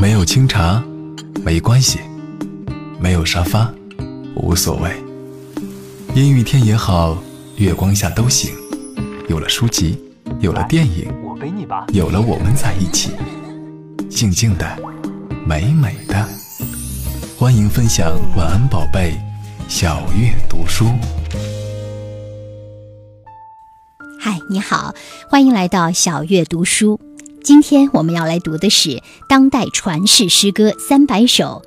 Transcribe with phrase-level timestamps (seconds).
[0.00, 0.82] 没有清茶，
[1.44, 1.98] 没关系；
[2.98, 3.70] 没有沙发，
[4.34, 4.90] 无所谓。
[6.14, 7.22] 阴雨天也好，
[7.56, 8.50] 月光下都行。
[9.28, 10.02] 有了书籍，
[10.40, 13.10] 有了电影，我背你吧有了我们在一起，
[14.08, 14.66] 静静的，
[15.46, 16.26] 美美的。
[17.38, 19.12] 欢迎分享晚安宝贝，
[19.68, 20.86] 小月读书。
[24.18, 24.94] 嗨，你好，
[25.28, 26.98] 欢迎来到小月读书。
[27.42, 31.62] 今天我们要来读的是当代传世诗歌三百首。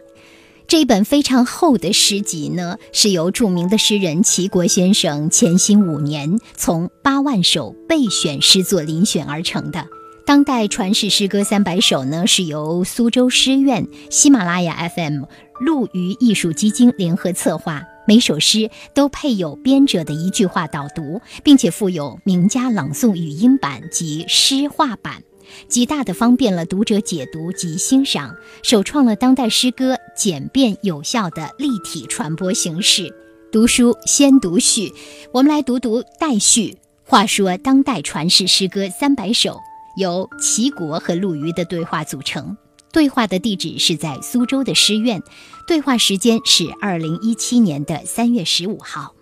[0.67, 9.88] 这一本非常厚的诗集呢，是由著名的诗人齐国先生潜心五年，从八万首备选诗作遴选而成的。
[10.25, 15.23] 当代传世诗歌三百首呢，是由苏州诗院、喜马拉雅 FM、
[15.59, 17.84] 陆虞艺术基金联合策划。
[18.07, 25.23] 每首诗都配有编者的一句话导读，并且附有名家朗诵语音版及诗画版。
[25.67, 33.13] 极大的方便了读者解读及欣赏，首创了当代诗歌简便有效的立体传播形式。
[33.51, 34.91] 读书先读序，
[35.31, 36.77] 我们来读读待序。
[37.05, 39.59] 话说，当代传世诗歌三百首
[39.98, 42.57] 由齐国和陆虞的对话组成。
[42.91, 45.21] 对话的地址是在苏州的诗院，
[45.68, 49.13] 对话时间是二零一七年的三月十五号。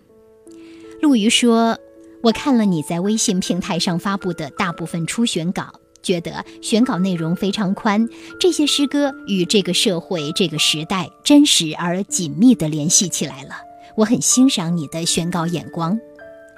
[1.01, 1.77] 陆虞说
[2.23, 8.07] ：“我看了你在微信平台上发布的大部分初选稿。”觉得选稿内容非常宽，
[8.39, 13.51] 这些诗歌与这个社会、这个时代真实而紧密地联系起来了。
[13.95, 15.99] 我很欣赏你的选稿眼光。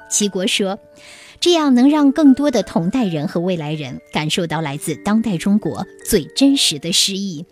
[0.09, 0.77] 齐国说
[1.41, 7.45] ：“这样能让更多的同代人和未来人感受到来自当代中国最真实的诗意。”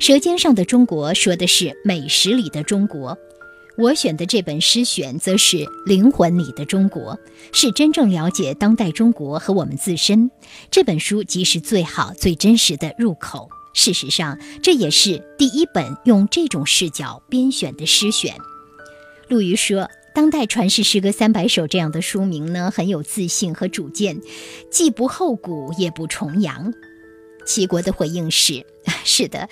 [0.04, 3.16] 《舌尖上的中国》说的是美食里的中国。
[3.82, 7.18] 我选的这本诗选，则是灵魂里的中国，
[7.52, 10.30] 是真正了解当代中国和我们自身。
[10.70, 13.48] 这本书即是最好、最真实的入口。
[13.74, 18.36] 事实上，这也是第一本用这种视角编选的诗选。
[19.26, 24.20] 陆虞说：“当代传世诗歌三百首这样的书名呢，很有自信和主见，
[24.70, 26.72] 既不厚古，也不重洋。”
[27.44, 28.64] 齐国的回应是
[29.02, 29.48] ：“是的。”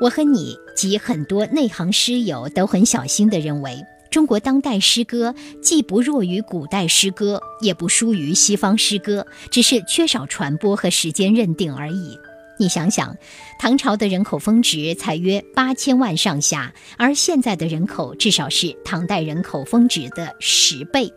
[0.00, 12.18] 我和你及很多内行诗友都很小心地认为，中国当代诗歌既不弱于古代诗歌，也不输于西方诗歌，只是缺少传播和时间认定而已。
[12.60, 13.16] 你想想，
[13.58, 21.10] 唐朝的人口峰值才约八千万上下，而现在的人口至少是唐代人口峰值的十倍。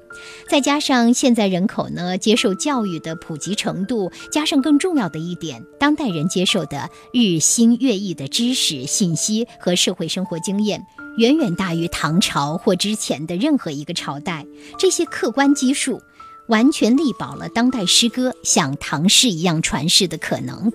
[0.49, 10.81] 再加上现在人口呢接受教育的普及程度，加上更重要的一点，当代人接受的日新月异的知识、信息和社会生活经验，
[11.17, 14.45] 远远大于唐朝或之前的任何一个朝代。
[14.79, 16.01] 这些客观基数，
[16.47, 20.71] 完全力保了当代诗歌像唐诗一样传世的可能。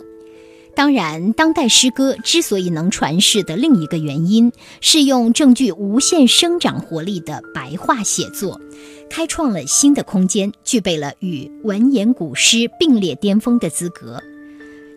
[0.79, 8.61] 当然，当代诗歌之所以能传世的另一个原因，是用证据无限生长活力的白话写作，
[9.11, 14.23] 开创了新的空间，具备了与文言古诗并列巅峰的资格。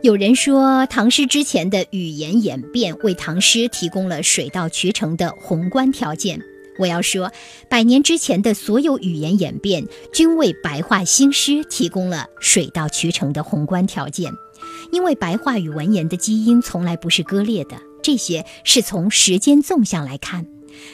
[0.03, 6.39] 有人说，唐诗之前的语言演变为唐诗提供了水到渠成的宏观条件。
[6.77, 7.31] 我要说，
[7.67, 14.31] 百年之前的所有语言演变，均为白话新诗提供了水到渠成的宏观条件。
[14.91, 20.45] 因为白话与文言的基因从来不是割裂的，这些是从时间纵向来看，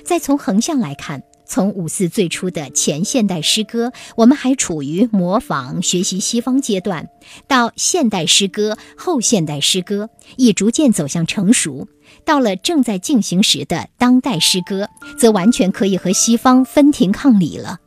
[0.03, 7.07] 再从横向来看，从五四最初的前现代诗歌，我们还处于模仿学习西方阶段，
[7.47, 11.87] 到现代诗歌、后现代诗歌已逐渐走向成熟，
[12.25, 17.79] 到了正在进行时的当代诗歌，则完全可以和西方分庭抗礼了。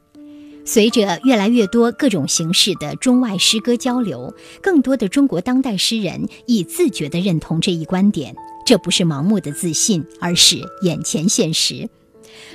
[0.64, 8.34] 随着越来越多各种形式的中外诗歌交流，更多的中国当代诗人已自觉地认同这一观点。
[8.66, 11.88] 这不是盲目的自信，而是眼前现实。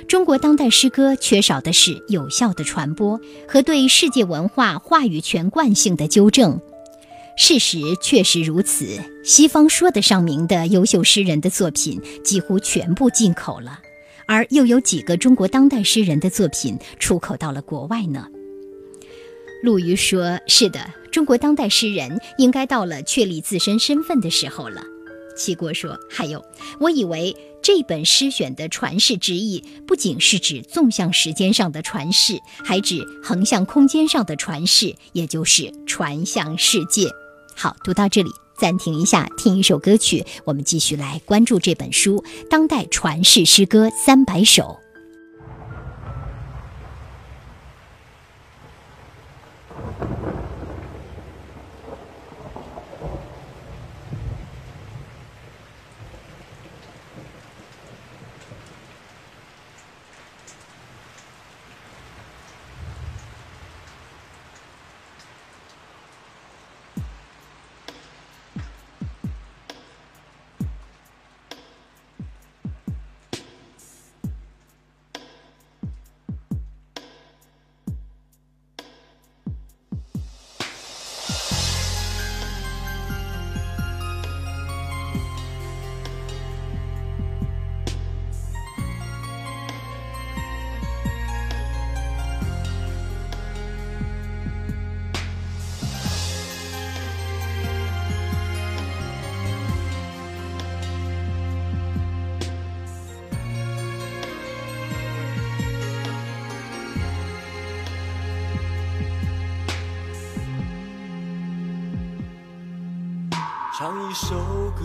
[0.08, 6.60] 中国当代诗歌缺少的是有效的传播和对世界文化话语权惯性的纠正。
[7.36, 13.80] 事实确实如此，西方说得上名的优秀诗人的作品几乎全部进口了。
[14.26, 18.26] 而又有几个中国当代诗人的作品出口到了国外呢？
[19.62, 24.82] 陆虞说：“是的，中国当代诗人应该到了确立自身身份的时候了。”
[25.36, 26.44] 齐国说：“还有，
[26.80, 37.10] 我以为这本诗选的传世之意，不仅是指纵向时间上的传世，还指横向空间上的传世，也就是传向世界。”
[37.54, 38.30] 好，读到这里。
[38.58, 40.24] 暂停一下，听一首歌曲。
[40.44, 42.16] 我们继续来关注这本书
[42.48, 44.62] 《当代传世诗歌三百首》。
[113.78, 114.34] 唱一首
[114.70, 114.84] 歌，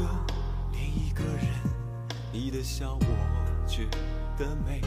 [0.73, 1.47] 恋一个人，
[2.29, 3.05] 你的笑我
[3.65, 3.87] 觉
[4.37, 4.81] 得美。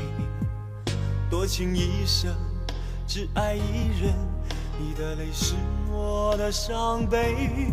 [1.30, 2.30] 多情一生，
[3.06, 4.14] 只爱一人，
[4.78, 5.54] 你的泪是
[5.90, 7.72] 我的伤悲。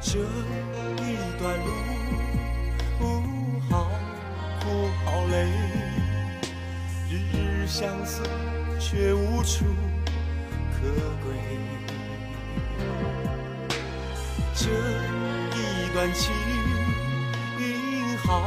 [0.00, 1.56] 这一段
[2.98, 3.22] 路，
[3.70, 3.86] 好
[4.58, 5.52] 苦好累，
[7.08, 8.24] 日日相思，
[8.80, 9.66] 却无处
[14.58, 14.70] 这
[15.54, 16.32] 一段情
[18.24, 18.42] 好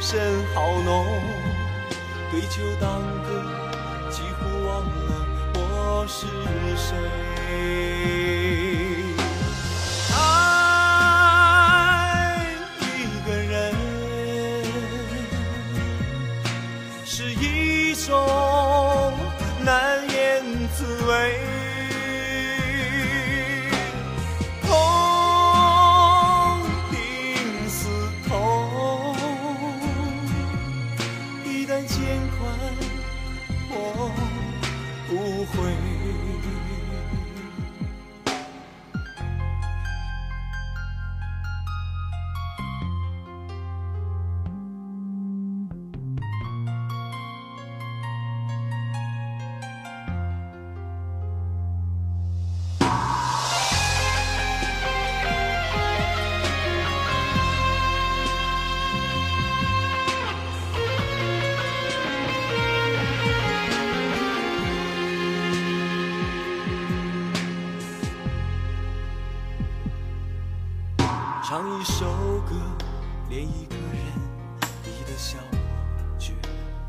[0.00, 1.04] 深好浓，
[2.30, 3.28] 对酒当歌，
[4.10, 6.26] 几乎忘了我是
[6.76, 6.96] 谁。
[10.14, 10.16] 爱
[12.86, 12.88] 一
[13.28, 13.74] 个人，
[17.04, 18.08] 是一种
[19.64, 20.44] 难言
[20.74, 21.10] 滋味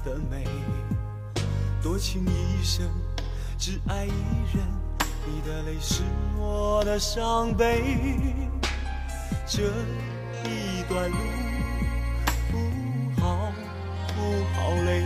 [0.04, 0.46] 的美。
[1.82, 2.88] 多情一生，
[3.58, 4.10] 只爱一
[4.54, 4.66] 人，
[5.26, 6.04] 你的泪是
[6.38, 7.82] 我的伤悲。
[9.48, 9.64] 这
[10.48, 11.18] 一段路
[12.52, 13.52] 不，好
[14.08, 14.14] 苦
[14.56, 15.04] 好累，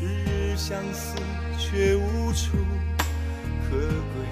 [0.00, 1.16] 日日相思，
[1.58, 2.56] 却无处
[3.68, 4.24] 可归。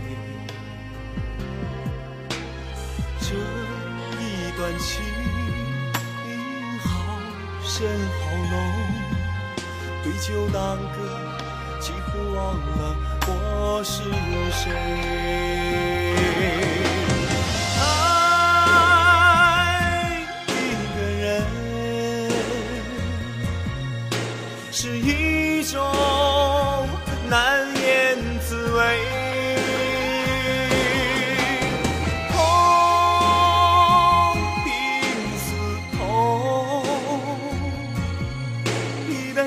[3.21, 3.35] 这
[4.21, 5.03] 一段情
[7.77, 8.55] 深好浓，
[10.05, 10.97] 对酒当歌，
[11.81, 14.05] 几乎忘了我是
[14.53, 14.71] 谁。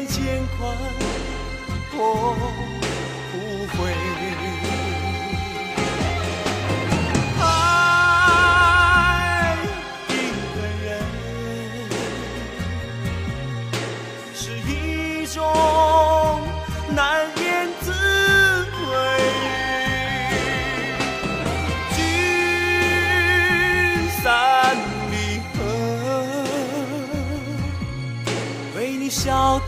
[0.07, 0.77] 肩宽
[1.93, 2.76] 我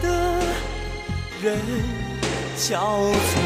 [0.02, 0.08] 的
[1.42, 1.60] 人
[2.58, 3.38] 憔悴，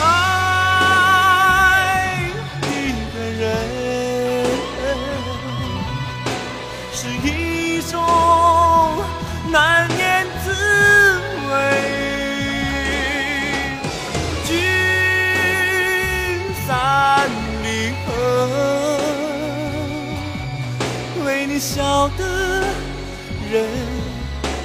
[0.00, 0.04] 爱
[2.62, 2.72] 一
[3.12, 3.42] 个人
[6.92, 7.28] 是一
[7.82, 7.92] 种
[9.50, 10.00] 难言
[10.44, 10.46] 滋
[11.50, 11.52] 味。
[14.46, 14.50] 聚
[16.66, 16.68] 散
[17.62, 17.66] 离
[18.06, 18.10] 合，
[21.24, 22.22] 为你笑的
[23.52, 23.68] 人。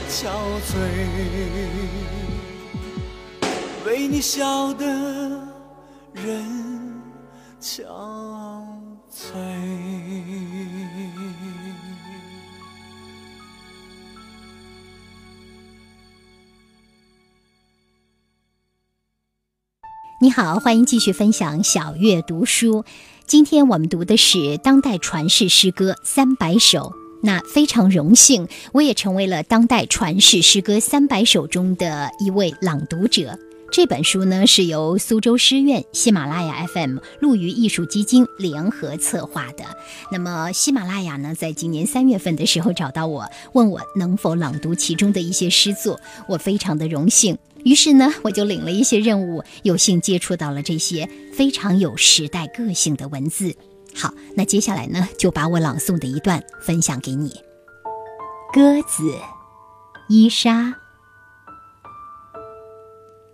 [0.09, 0.29] 憔
[0.61, 0.77] 悴，
[3.85, 4.85] 为你笑的
[6.13, 7.03] 人
[7.59, 7.83] 憔
[9.11, 9.33] 悴。
[20.21, 22.85] 你好，欢迎继续分享小月读书。
[23.25, 27.06] 今天我们读的是当代传世诗歌三百首。
[27.21, 33.37] 那非常荣幸，我也成为了当代传世诗歌三百首中的一位朗读者。
[33.69, 39.65] 这本书呢是由苏州诗院、喜马拉雅 FM、陆羽艺术基金联合策划的。
[40.09, 47.37] 那么喜马拉雅呢，在今年三月份的时候找到我，问我能否朗读其中的一些诗作，我非常的荣幸。
[47.65, 53.53] 于是呢，我就领了一些任务，有幸接触到了这些非常有时代个性的文字。
[53.97, 57.41] 好，那接下来呢，就把我朗诵的一段分享给你。
[58.53, 59.17] 鸽子，
[60.07, 60.75] 伊莎，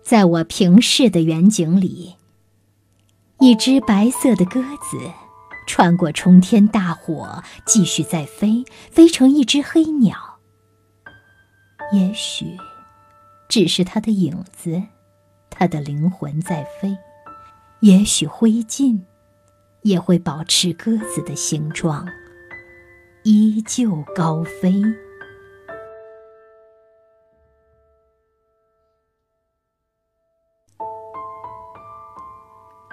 [0.02, 2.16] 在我平视的远景里，
[3.40, 5.12] 一只白色的鸽子，
[5.66, 10.16] 穿过冲天大火，继续在飞，飞成一只黑鸟。
[11.92, 12.56] 也许，
[13.48, 14.82] 只是它的影子，
[15.50, 16.96] 它的灵魂在飞。
[17.80, 19.00] 也许灰烬，
[19.84, 22.08] 也会保持鸽子的形状，
[23.22, 24.82] 依旧高飞。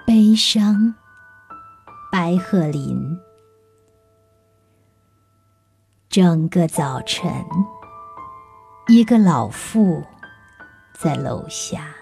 [0.05, 0.93] 悲伤，
[2.11, 3.17] 白鹤林。
[6.09, 7.31] 整个早晨，
[8.89, 10.03] 一个老妇
[10.93, 11.95] 在楼下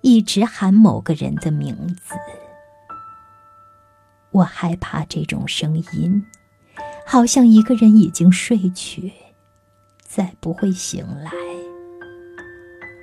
[0.00, 2.16] 一直喊某个人的名字。
[4.36, 6.26] 我害怕这种声音，
[7.06, 9.10] 好像一个人已经睡去，
[10.02, 11.30] 再不会醒来，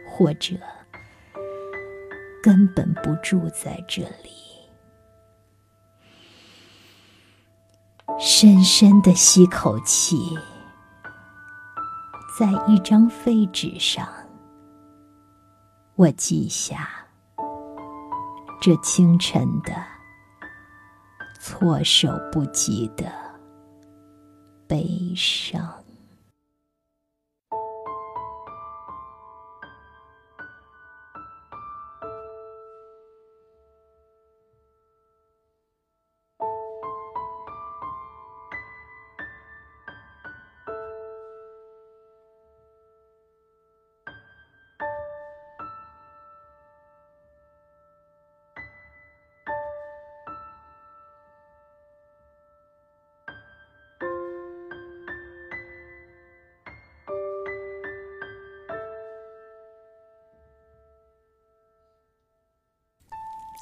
[0.07, 0.55] 或者。
[2.43, 4.33] 根本不住在这里。
[8.19, 10.17] 深深的吸口气，
[12.37, 14.05] 在一张废纸上，
[15.95, 17.07] 我记下
[18.59, 19.73] 这清晨的
[21.45, 23.03] 措手不及的
[24.65, 25.82] 悲伤。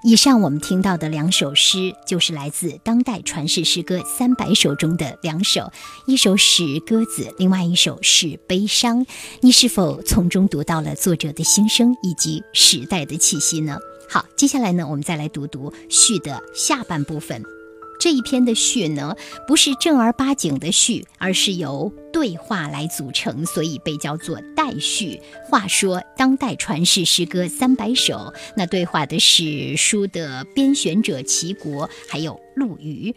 [0.03, 5.71] 以上我们听到的两首诗，就是来自当代传世诗歌三百首中的两首，
[6.07, 9.05] 一首是《鸽子》，另外一首是《悲伤》。
[9.41, 13.77] 你是否从中读到了作者的心声以及时代的气息呢？
[14.09, 17.60] 好，接下来呢，我们再来读读序的下半部分。
[18.01, 19.15] 这一篇的序呢，
[19.47, 25.21] 不是正儿八经的序，而是由对话来组成，所以被叫做代序。
[25.47, 33.13] 话说当代传世诗歌三百首，那对话的是书的编选者齐国，还有陆羽。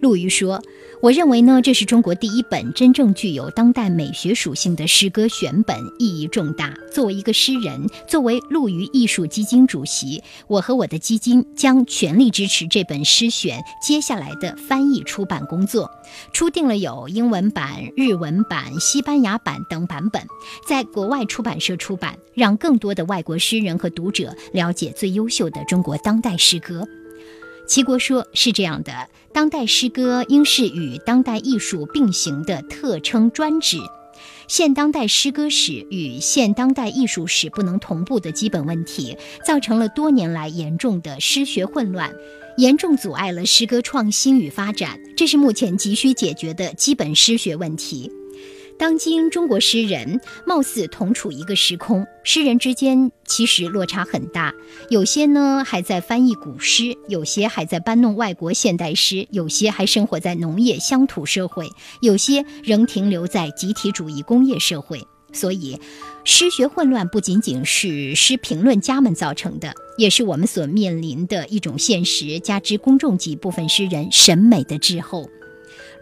[0.00, 0.60] 陆羽说。
[1.02, 6.74] 我认为呢，这是中国第一本真正具有当代美学属性的诗歌选本，意义重大。
[6.92, 15.90] 作为一个诗人，作为陆羽艺术基金主席，我和我的基金将全力支持这本诗选接下来的翻译出版工作。
[16.34, 20.22] 初定了有英文版、日文版、西班牙版等版本，
[20.68, 26.86] 在国外出版社出版，让更多的外国诗人和读者了解最优秀的中国当代诗歌。
[27.70, 33.78] 齐国说：“是这样的，当代诗歌应是与当代艺术并行的特称专指，
[34.48, 42.12] 现当代诗歌史与现当代艺术史不能同步的基本问题，造成了多年来严重的诗学混乱，
[42.56, 48.10] 严重阻碍了诗歌创新与发展，这是目前急需解决的基本诗学问题。”
[48.80, 54.54] 当今中国诗人貌似同处一个时空，诗人之间其实落差很大。
[54.88, 61.68] 有些呢还在翻译古诗，有些还在搬弄外国现代诗，有些还生活在农业乡土社会，
[62.00, 65.06] 有些仍停留在集体主义工业社会。
[65.30, 65.78] 所以，
[66.24, 75.28] 诗学混乱不仅仅是诗评论家们造成的，也是我们所面临的一种现实，加之公众及部分诗人审美的滞后。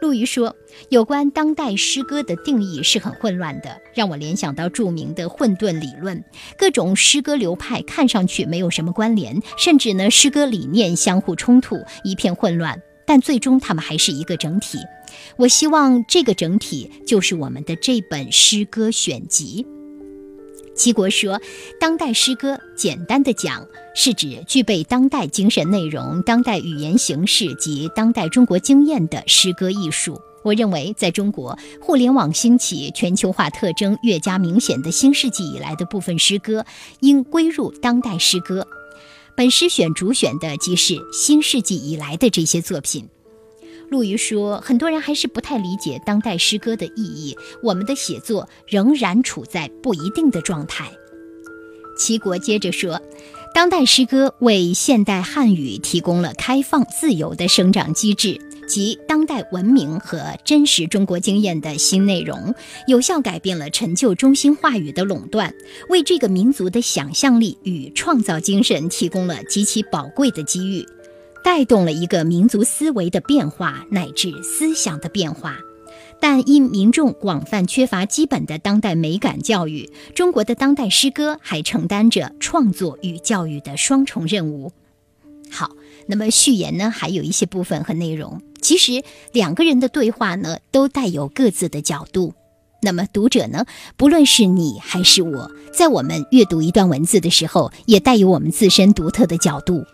[0.00, 0.54] 陆瑜说
[0.90, 6.22] ：“有关当代诗歌的定义是很混乱的，让我联想到著名的混沌理论。
[6.56, 12.80] 各种诗歌流派看上去没有什么关联，甚至呢，诗歌理念相互冲突，一片混乱。
[13.04, 14.78] 但最终，他们还是一个整体。
[15.36, 19.66] 我希望这个整体就是我们的这本诗歌选集。”
[20.78, 21.40] 齐国说
[21.80, 23.66] ：“当代诗歌，简单的讲，
[23.96, 30.20] 是指具备当代精神内容、当代语言形式及当代中国经验的诗歌艺术。
[30.44, 36.64] 我认为，在中国互联网兴起、全球化特征越加明显的新世纪以来的部分诗歌，
[37.00, 38.64] 应归入当代诗歌。
[39.36, 43.08] 本诗选主选的即是新世纪以来的这些作品。”
[43.90, 47.36] 陆瑜说：“很多人还是不太理解当代诗歌的意义。
[47.62, 50.90] 我们的写作仍然处在不一定的状态。”
[51.98, 53.00] 齐国接着说
[53.54, 62.54] ：“当代诗歌为现代汉语提供了开放自由的生长机制，及当代文明和真实中国经验的新内容，
[62.86, 65.52] 有效改变了陈旧中心话语的垄断，
[65.88, 70.86] 为这个民族的想象力与创造精神提供了极其宝贵的机遇，
[71.48, 75.56] 带动了一个民族思维的变化乃至思想的变化。
[76.20, 84.72] 但因民众广泛缺乏基本的当代美感教育，中国的当代诗歌还承担着创作与教育的双重任务。
[85.50, 85.70] 好，
[86.06, 88.42] 那么序言呢，还有一些部分和内容。
[88.60, 89.02] 其实
[89.32, 92.34] 两个人的对话呢，都带有各自的角度。
[92.82, 93.64] 那么读者呢，
[93.96, 99.86] 不论是你还是我，在我们阅读一段文字的时候，也带有我们自身独特的角度。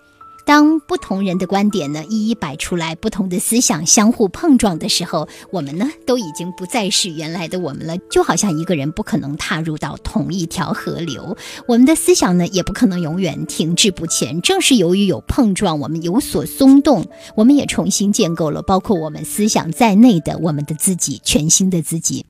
[0.47, 7.97] 当不同人的观点呢一一摆出来，不同的思想相互碰撞的时候，我们呢都已经不再是原来的我们了。
[8.11, 11.37] 就好像一个人不可能踏入到同一条河流，
[11.67, 14.43] 我们的思想呢也不可能永远停滞不前。
[14.43, 22.27] 正是由于有碰撞，我们有所松动，我们也重新建构了包括我们思想在内的我们的自己，全新的自己。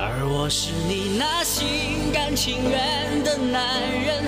[0.00, 1.66] 而我是你那心
[2.12, 4.27] 甘情愿的男人，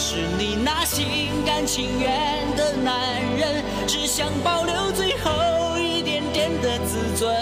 [0.00, 7.34] 是你那心甘情愿的男人，只想保留最后一点点的自尊。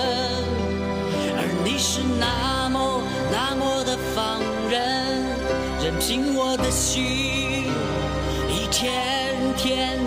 [1.36, 4.40] 而你是那么那么的放
[4.70, 4.80] 任，
[5.84, 7.04] 任凭我的心
[8.48, 9.98] 一天天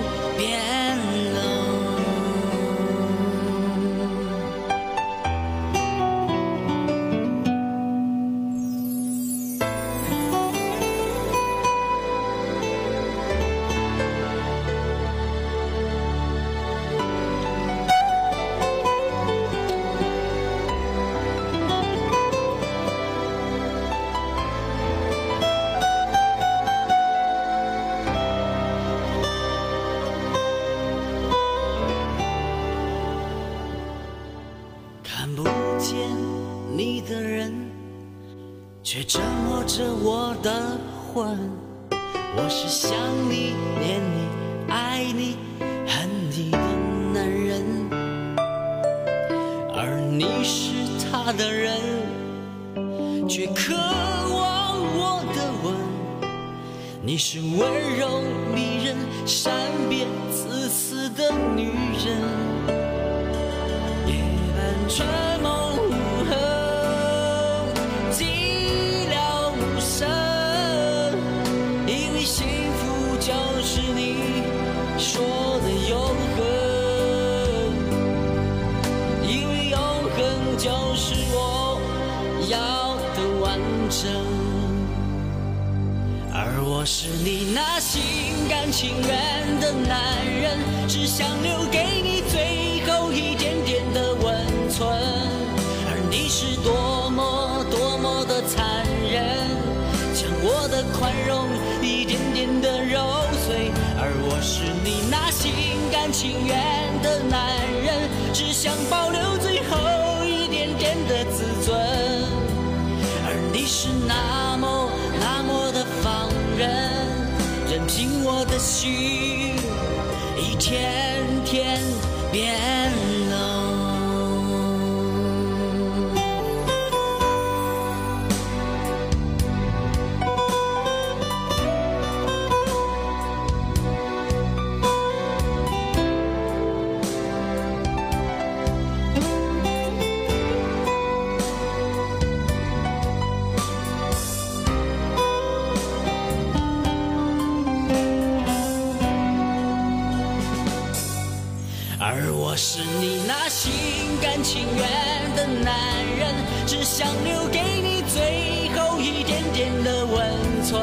[154.21, 156.34] 甘情愿的男人，
[156.65, 160.82] 只想留给你最后一点点的温存。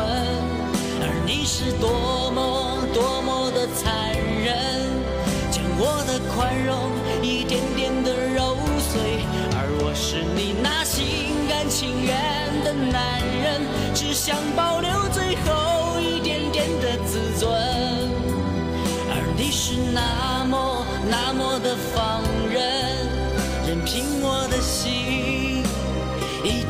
[1.00, 4.56] 而你是多么多么的残忍，
[5.50, 6.90] 将我的宽容
[7.22, 9.24] 一点点的揉碎。
[9.52, 12.16] 而我是你那心甘情愿
[12.64, 13.60] 的男人，
[13.94, 14.75] 只想保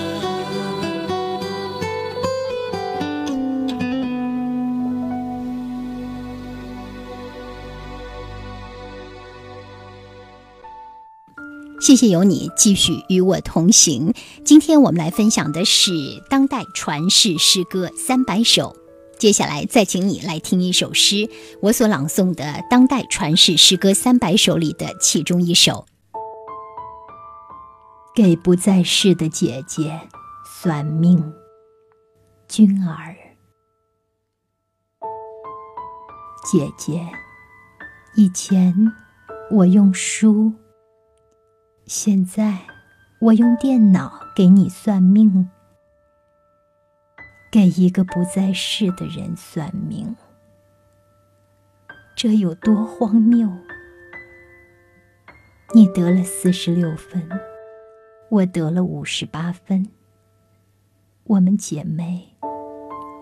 [11.80, 14.12] 谢谢有你继续与我同行。
[14.44, 15.91] 今天我们来分享的是
[16.28, 18.76] 当代传世诗歌三百首
[19.20, 21.30] 接下来再请你来听一首诗
[21.62, 25.86] 我所朗诵的当代传世诗歌三百首里的其中一首。
[28.15, 29.99] 给不在世的姐姐
[30.45, 31.34] 算命。
[32.47, 33.13] 君儿，
[36.45, 37.06] 姐姐，
[38.15, 38.73] 以前
[39.51, 40.54] 我用书。
[41.88, 42.62] 现在，
[43.19, 45.49] 我用电脑给你算命，
[47.51, 50.15] 给一个不在世的人算命，
[52.15, 53.49] 这有多荒谬？
[55.73, 57.30] 你得了四十六分，
[58.30, 59.90] 我得了五十八分，
[61.24, 62.36] 我们姐妹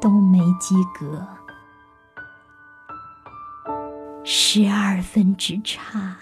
[0.01, 1.27] 都没及格，
[4.23, 6.17] 十二分之差。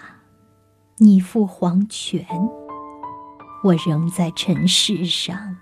[0.98, 2.26] 你赴黄泉，
[3.64, 5.56] 我仍在尘世上，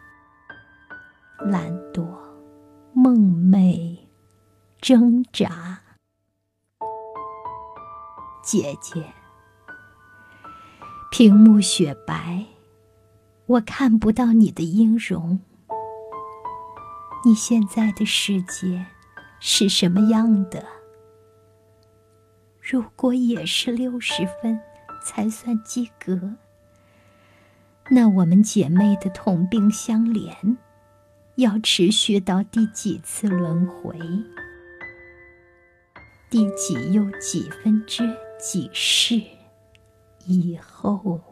[1.39, 2.07] 懒惰、
[2.93, 3.99] 梦寐、
[4.81, 5.81] 挣扎。
[8.43, 9.13] 姐姐，
[11.11, 12.45] 屏幕雪白，
[13.51, 15.41] 我看不到你的音容。
[17.25, 18.87] 你现在的世界
[19.41, 20.65] 是什么样的？
[22.61, 24.61] 如果也是六十分？
[25.05, 26.37] 才算及格。
[27.91, 30.57] 那我们姐妹的同病相怜，
[31.35, 33.99] 要持续到第几次轮回？
[36.29, 38.05] 第几又几分之
[38.39, 39.21] 几世
[40.27, 41.30] 以后？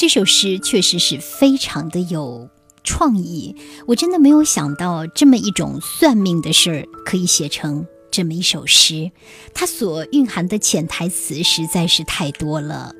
[0.00, 2.48] 这首诗确实是非常的有
[2.82, 3.54] 创意，
[3.86, 9.10] 我真的没有想到这么一种算命的事儿可以写成这么一首诗，
[9.52, 12.94] 它所蕴含的潜台词实在是太多了，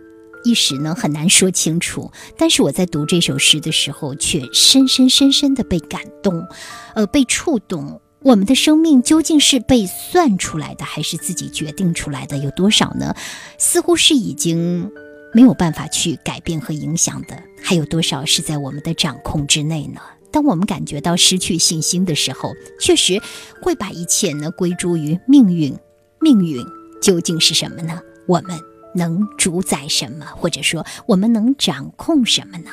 [0.44, 2.12] 一时呢很难说清楚。
[2.36, 6.46] 但是我在读这首诗的时候，却深深深深的被感动，
[6.94, 8.02] 呃，被触动。
[8.20, 12.36] 我们的生命究竟是被算出来的，还是自己决定出来的？
[12.36, 13.16] 有多少呢？
[13.56, 14.92] 似乎是已经。
[15.32, 20.00] 没有办法去改变和影响的，还有多少是在我们的掌控之内呢？
[20.32, 23.20] 当我们感觉到失去信心的时候，确实
[23.60, 25.76] 会把一切呢归诸于命运。
[26.20, 26.64] 命运
[27.00, 28.00] 究竟是什么呢？
[28.28, 28.58] 我们
[28.94, 32.70] 能主宰什么，或者说我们能掌控什么呢？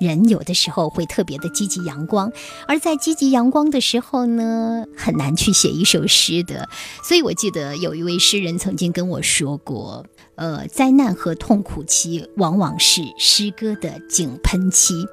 [0.00, 2.32] 人有的时候会特别的积极阳光，
[2.66, 6.68] 而在积极阳光的时候呢，很难去写一首诗的。
[7.02, 10.06] 所以我记得有一位诗人曾经跟我说过，
[10.36, 15.06] 呃，灾难和痛苦期往往是诗歌的井喷期。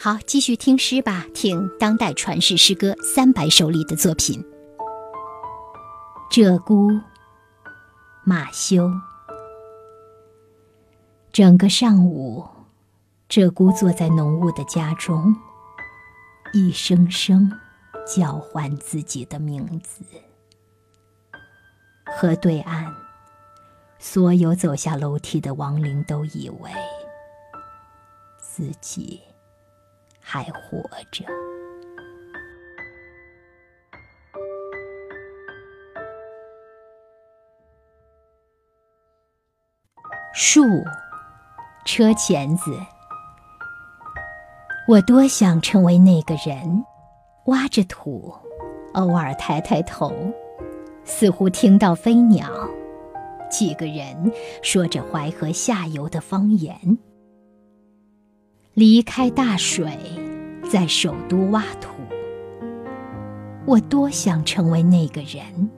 [0.00, 4.44] 好，继续听诗吧，听当代传世诗歌三百首里的作品。
[6.30, 7.00] 鹧鸪，
[8.24, 8.88] 马修，
[11.32, 12.44] 整个上午。
[13.28, 15.36] 鹧鸪坐在浓雾的家中，
[16.54, 17.52] 一声声
[18.06, 20.02] 叫唤自己的名字。
[22.06, 22.90] 河对岸，
[23.98, 26.70] 所有走下楼梯的亡灵都以为
[28.38, 29.20] 自己
[30.22, 31.26] 还活着。
[40.32, 40.62] 树，
[41.84, 42.74] 车前子。
[44.88, 46.82] 我多想成为那个人，
[47.44, 48.32] 挖着土，
[48.94, 50.10] 偶尔抬抬头，
[51.04, 52.48] 似乎听到飞鸟。
[53.50, 56.74] 几个人说着淮河下游的方言。
[58.72, 59.92] 离开大水，
[60.70, 61.92] 在首都挖土。
[63.66, 65.68] 我多想成为那个人，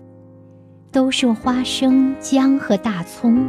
[0.92, 3.44] 兜售花生、姜和大葱。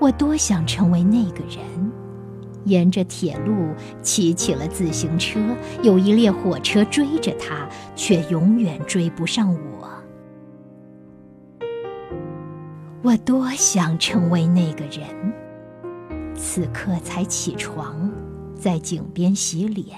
[0.00, 1.85] 我多想成为那个人。
[2.66, 5.40] 沿着铁路骑起了自行车，
[5.82, 9.88] 有一列火车追着他，却永远追不上我。
[13.02, 15.06] 我多想成为那个人，
[16.34, 18.10] 此刻才起床，
[18.54, 19.96] 在井边洗脸。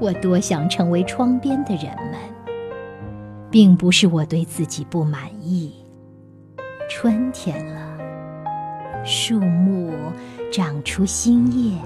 [0.00, 2.18] 我多想成为窗边的人们，
[3.50, 5.74] 并不是我对自己不满意。
[6.88, 7.91] 春天了，
[9.04, 9.92] 树木。
[10.52, 11.78] 长出新叶，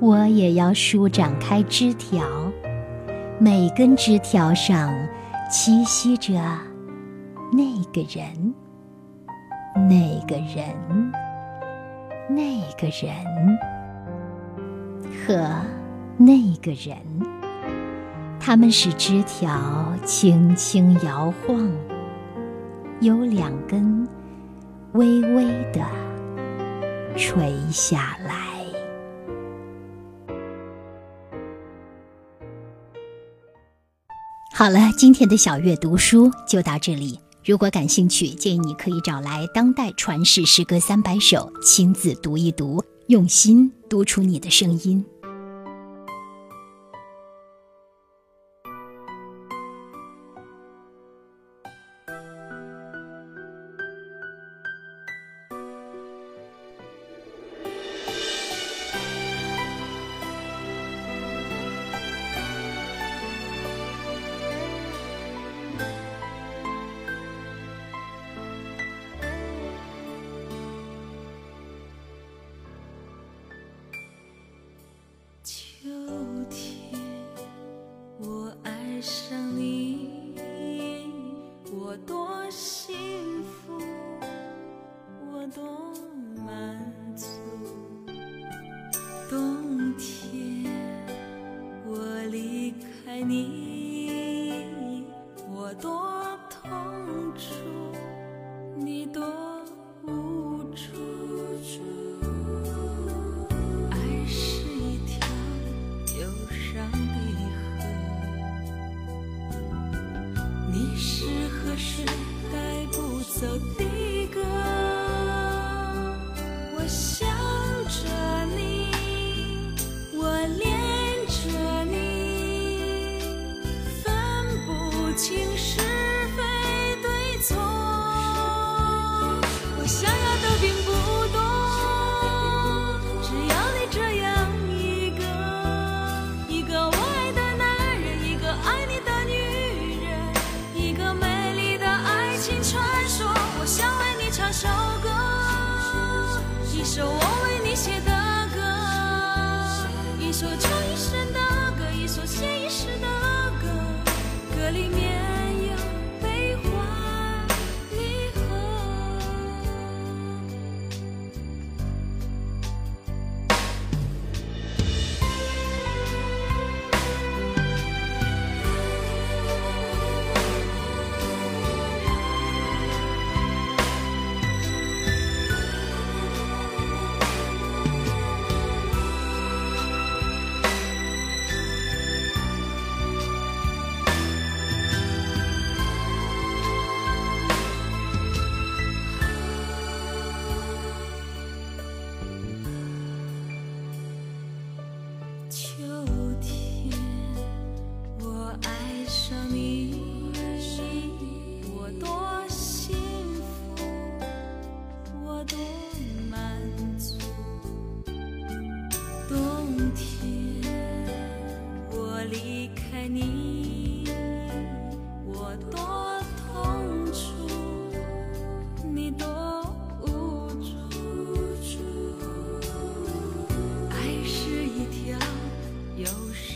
[0.00, 2.22] 我也要舒展开枝条，
[3.38, 4.92] 每根枝条上
[5.50, 6.34] 栖息着
[7.50, 8.54] 那个人，
[9.88, 11.10] 那个人，
[12.28, 13.58] 那个人
[15.26, 15.50] 和
[16.18, 16.94] 那个人。
[18.38, 19.58] 他们使枝条
[20.04, 21.66] 轻轻摇晃，
[23.00, 24.06] 有两根
[24.92, 25.80] 微微的
[27.16, 28.34] 垂下来。
[34.52, 37.18] 好了，今天的小月读书就到这里。
[37.44, 45.04] 如果感兴趣，建议你可以找来当代传世诗歌三百首，亲自读一读，用心读出你的声音。
[110.72, 112.04] 你是河水，
[112.52, 113.99] 带不走的。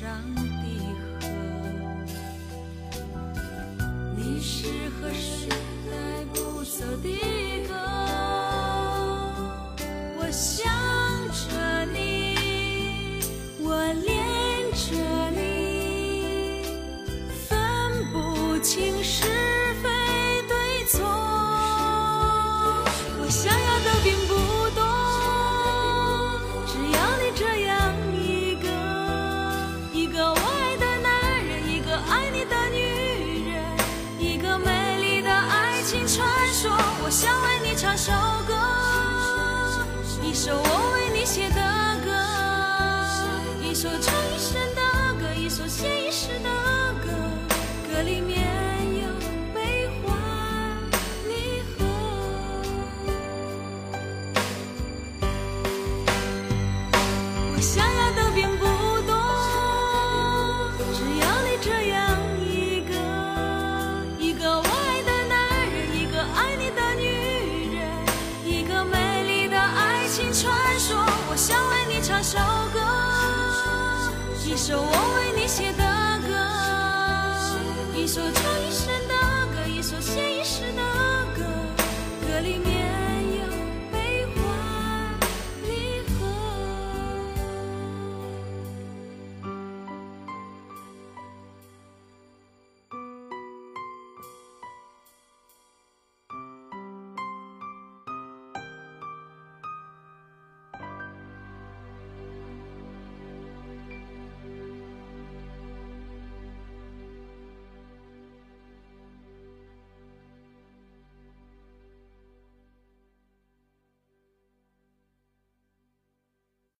[0.01, 0.43] 上的
[1.21, 1.29] 河
[4.17, 5.49] 你是河水
[5.89, 7.09] 带不走的
[7.69, 7.73] 歌？
[10.19, 10.74] 我想